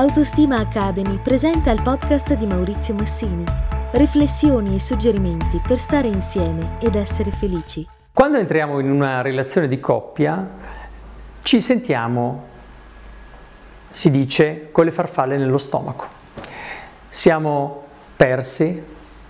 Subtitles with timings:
[0.00, 3.44] Autostima Academy presenta il podcast di Maurizio Massini.
[3.90, 7.86] Riflessioni e suggerimenti per stare insieme ed essere felici.
[8.10, 10.48] Quando entriamo in una relazione di coppia,
[11.42, 12.44] ci sentiamo,
[13.90, 16.06] si dice, con le farfalle nello stomaco.
[17.10, 17.82] Siamo
[18.16, 18.82] persi,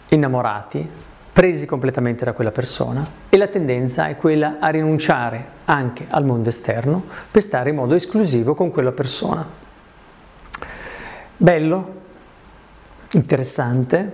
[0.07, 0.89] innamorati,
[1.33, 6.49] presi completamente da quella persona e la tendenza è quella a rinunciare anche al mondo
[6.49, 9.70] esterno per stare in modo esclusivo con quella persona.
[11.43, 11.95] Bello,
[13.13, 14.13] interessante,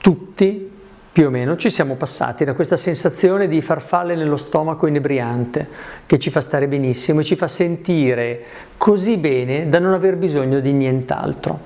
[0.00, 0.72] tutti
[1.12, 5.68] più o meno ci siamo passati da questa sensazione di farfalle nello stomaco inebriante
[6.04, 8.42] che ci fa stare benissimo e ci fa sentire
[8.76, 11.60] così bene da non aver bisogno di nient'altro.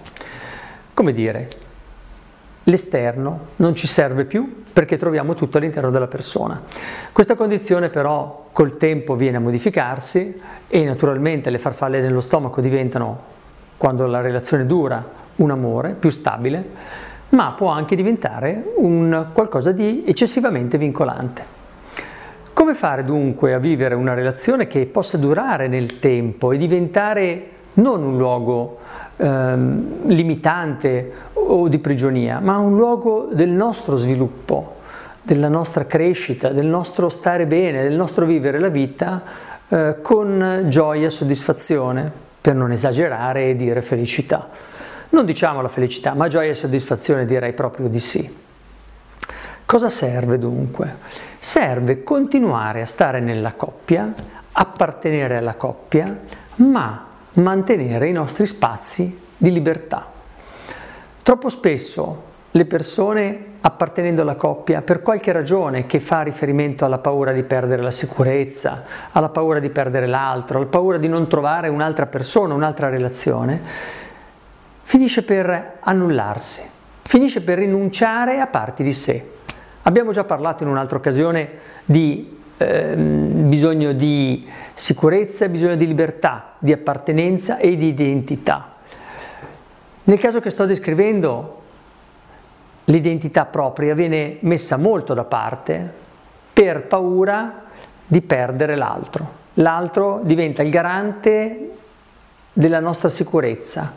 [0.92, 1.48] Come dire,
[2.64, 6.60] l'esterno non ci serve più perché troviamo tutto all'interno della persona.
[7.12, 13.35] Questa condizione però col tempo viene a modificarsi e naturalmente le farfalle nello stomaco diventano
[13.76, 15.04] quando la relazione dura,
[15.36, 16.64] un amore più stabile,
[17.30, 21.54] ma può anche diventare un qualcosa di eccessivamente vincolante.
[22.52, 28.02] Come fare dunque a vivere una relazione che possa durare nel tempo e diventare non
[28.02, 28.78] un luogo
[29.16, 34.76] ehm, limitante o di prigionia, ma un luogo del nostro sviluppo,
[35.20, 39.22] della nostra crescita, del nostro stare bene, del nostro vivere la vita
[39.68, 44.48] eh, con gioia e soddisfazione per non esagerare e dire felicità.
[45.08, 48.36] Non diciamo la felicità, ma gioia e soddisfazione direi proprio di sì.
[49.64, 50.94] Cosa serve dunque?
[51.40, 54.14] Serve continuare a stare nella coppia,
[54.52, 56.20] appartenere alla coppia,
[56.56, 60.08] ma mantenere i nostri spazi di libertà.
[61.24, 62.22] Troppo spesso
[62.56, 67.82] le persone appartenendo alla coppia per qualche ragione che fa riferimento alla paura di perdere
[67.82, 72.88] la sicurezza, alla paura di perdere l'altro, alla paura di non trovare un'altra persona, un'altra
[72.88, 73.60] relazione,
[74.82, 76.66] finisce per annullarsi,
[77.02, 79.32] finisce per rinunciare a parti di sé.
[79.82, 81.50] Abbiamo già parlato in un'altra occasione
[81.84, 88.76] di eh, bisogno di sicurezza, bisogno di libertà, di appartenenza e di identità.
[90.04, 91.64] Nel caso che sto descrivendo,
[92.86, 95.92] l'identità propria viene messa molto da parte
[96.52, 97.64] per paura
[98.06, 99.44] di perdere l'altro.
[99.54, 101.70] L'altro diventa il garante
[102.52, 103.94] della nostra sicurezza,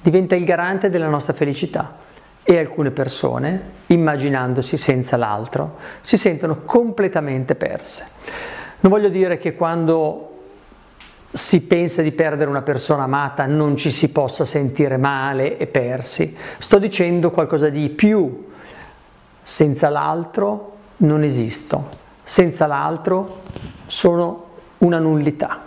[0.00, 2.02] diventa il garante della nostra felicità
[2.42, 8.06] e alcune persone, immaginandosi senza l'altro, si sentono completamente perse.
[8.80, 10.33] Non voglio dire che quando
[11.36, 16.36] si pensa di perdere una persona amata non ci si possa sentire male e persi.
[16.58, 18.50] Sto dicendo qualcosa di più.
[19.42, 21.88] Senza l'altro non esisto.
[22.22, 23.40] Senza l'altro
[23.86, 24.44] sono
[24.78, 25.62] una nullità.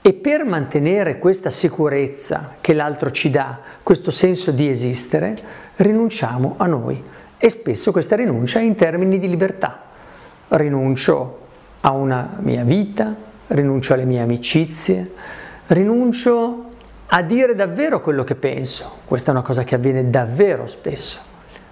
[0.00, 5.36] E per mantenere questa sicurezza che l'altro ci dà, questo senso di esistere,
[5.76, 7.02] rinunciamo a noi.
[7.36, 9.80] E spesso questa rinuncia è in termini di libertà.
[10.48, 11.38] Rinuncio
[11.80, 15.12] a una mia vita, rinuncio alle mie amicizie,
[15.68, 16.64] rinuncio
[17.06, 18.98] a dire davvero quello che penso.
[19.04, 21.20] Questa è una cosa che avviene davvero spesso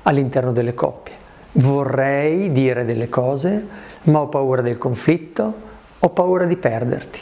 [0.03, 1.15] all'interno delle coppie.
[1.53, 3.67] Vorrei dire delle cose,
[4.05, 5.55] ma ho paura del conflitto,
[5.99, 7.21] ho paura di perderti.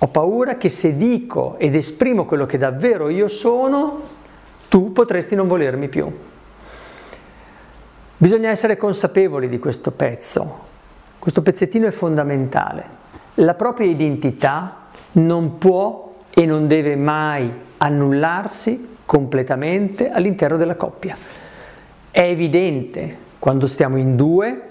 [0.00, 4.00] Ho paura che se dico ed esprimo quello che davvero io sono,
[4.68, 6.10] tu potresti non volermi più.
[8.16, 10.66] Bisogna essere consapevoli di questo pezzo.
[11.18, 13.06] Questo pezzettino è fondamentale
[13.38, 21.16] la propria identità non può e non deve mai annullarsi completamente all'interno della coppia.
[22.10, 24.66] È evidente quando stiamo in due,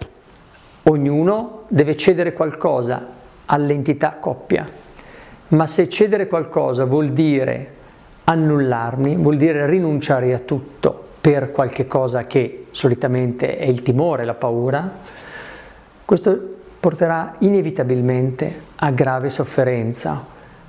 [0.83, 4.67] ognuno deve cedere qualcosa all'entità coppia,
[5.49, 7.75] ma se cedere qualcosa vuol dire
[8.25, 14.34] annullarmi, vuol dire rinunciare a tutto per qualche cosa che solitamente è il timore, la
[14.34, 14.91] paura,
[16.03, 16.55] questo
[16.88, 20.25] porterà inevitabilmente a grave sofferenza.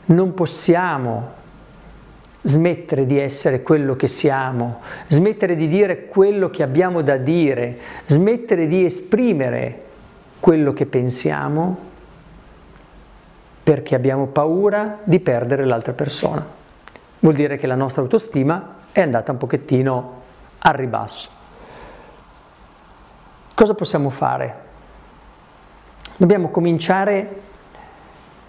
[0.06, 1.30] Non possiamo
[2.42, 8.66] smettere di essere quello che siamo, smettere di dire quello che abbiamo da dire, smettere
[8.66, 9.84] di esprimere
[10.40, 11.78] quello che pensiamo
[13.62, 16.44] perché abbiamo paura di perdere l'altra persona.
[17.20, 20.20] Vuol dire che la nostra autostima è andata un pochettino
[20.58, 21.28] al ribasso.
[23.54, 24.66] Cosa possiamo fare?
[26.20, 27.42] Dobbiamo cominciare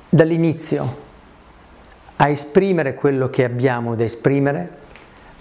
[0.09, 0.97] dall'inizio
[2.15, 4.69] a esprimere quello che abbiamo da esprimere,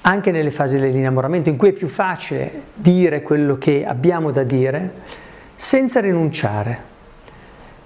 [0.02, 4.92] anche nelle fasi dell'innamoramento in cui è più facile dire quello che abbiamo da dire,
[5.56, 6.84] senza rinunciare.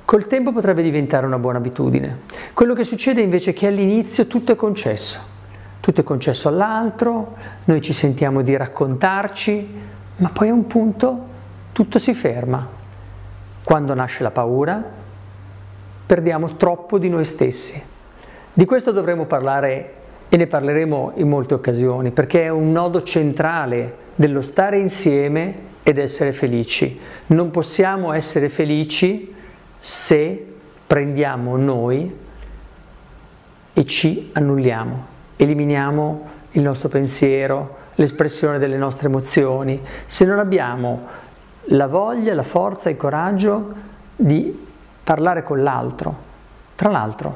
[0.04, 2.22] col tempo potrebbe diventare una buona abitudine.
[2.52, 5.20] Quello che succede invece è che all'inizio tutto è concesso,
[5.78, 7.36] tutto è concesso all'altro,
[7.66, 9.68] noi ci sentiamo di raccontarci,
[10.16, 11.26] ma poi a un punto
[11.70, 12.80] tutto si ferma.
[13.64, 14.82] Quando nasce la paura,
[16.06, 17.82] perdiamo troppo di noi stessi.
[18.52, 19.94] Di questo dovremo parlare
[20.28, 25.98] e ne parleremo in molte occasioni, perché è un nodo centrale dello stare insieme ed
[25.98, 26.98] essere felici.
[27.26, 29.34] Non possiamo essere felici
[29.78, 30.46] se
[30.86, 32.14] prendiamo noi
[33.74, 35.06] e ci annulliamo,
[35.36, 41.06] eliminiamo il nostro pensiero, l'espressione delle nostre emozioni, se non abbiamo
[41.66, 43.72] la voglia, la forza, il coraggio
[44.16, 44.66] di
[45.02, 46.30] parlare con l'altro.
[46.74, 47.34] Tra l'altro,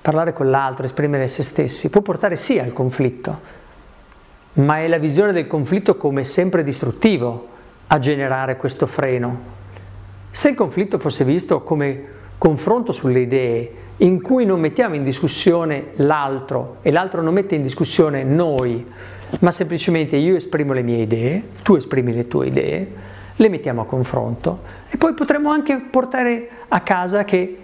[0.00, 3.40] parlare con l'altro, esprimere se stessi, può portare sì al conflitto,
[4.54, 7.48] ma è la visione del conflitto come sempre distruttivo
[7.86, 9.50] a generare questo freno.
[10.30, 12.04] Se il conflitto fosse visto come
[12.38, 17.62] confronto sulle idee, in cui non mettiamo in discussione l'altro e l'altro non mette in
[17.62, 18.84] discussione noi,
[19.40, 22.92] ma semplicemente io esprimo le mie idee, tu esprimi le tue idee,
[23.42, 27.58] le mettiamo a confronto e poi potremmo anche portare a casa che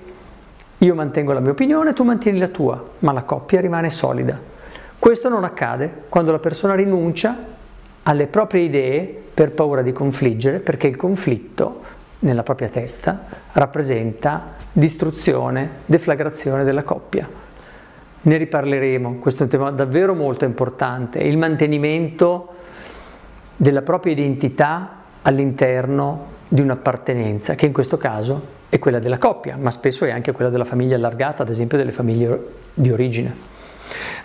[0.77, 4.39] io mantengo la mia opinione, tu mantieni la tua, ma la coppia rimane solida.
[4.99, 7.37] Questo non accade quando la persona rinuncia
[8.03, 11.83] alle proprie idee per paura di confliggere, perché il conflitto
[12.21, 17.29] nella propria testa rappresenta distruzione, deflagrazione della coppia.
[18.21, 22.49] Ne riparleremo, questo è un tema davvero molto importante, il mantenimento
[23.55, 24.98] della propria identità
[25.29, 30.33] all'interno di un'appartenenza, che in questo caso è quella della coppia, ma spesso è anche
[30.33, 33.57] quella della famiglia allargata, ad esempio delle famiglie di origine.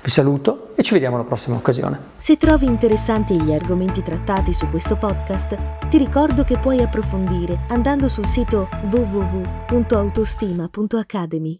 [0.01, 1.99] Vi saluto e ci vediamo alla prossima occasione.
[2.17, 5.57] Se trovi interessanti gli argomenti trattati su questo podcast,
[5.89, 11.59] ti ricordo che puoi approfondire andando sul sito www.autostima.academy.